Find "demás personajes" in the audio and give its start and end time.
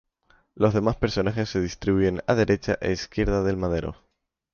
0.73-1.47